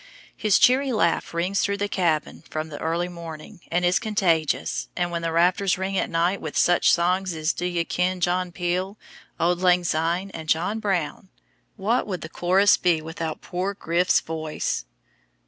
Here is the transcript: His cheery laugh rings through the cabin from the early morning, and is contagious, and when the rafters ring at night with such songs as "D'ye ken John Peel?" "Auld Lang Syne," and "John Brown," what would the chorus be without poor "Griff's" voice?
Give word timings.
His 0.35 0.57
cheery 0.57 0.91
laugh 0.91 1.31
rings 1.31 1.61
through 1.61 1.77
the 1.77 1.87
cabin 1.87 2.43
from 2.49 2.69
the 2.69 2.79
early 2.79 3.07
morning, 3.07 3.59
and 3.71 3.85
is 3.85 3.99
contagious, 3.99 4.87
and 4.97 5.11
when 5.11 5.21
the 5.21 5.31
rafters 5.31 5.77
ring 5.77 5.95
at 5.95 6.09
night 6.09 6.41
with 6.41 6.57
such 6.57 6.91
songs 6.91 7.35
as 7.35 7.53
"D'ye 7.53 7.83
ken 7.83 8.19
John 8.19 8.51
Peel?" 8.51 8.97
"Auld 9.39 9.61
Lang 9.61 9.83
Syne," 9.83 10.31
and 10.31 10.49
"John 10.49 10.79
Brown," 10.79 11.29
what 11.75 12.07
would 12.07 12.21
the 12.21 12.29
chorus 12.29 12.77
be 12.77 12.99
without 12.99 13.41
poor 13.41 13.75
"Griff's" 13.75 14.21
voice? 14.21 14.85